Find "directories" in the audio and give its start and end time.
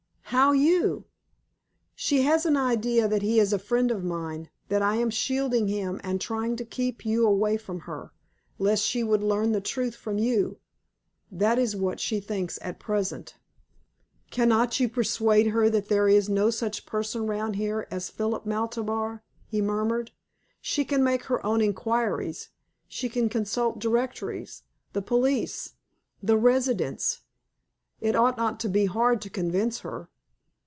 23.79-24.63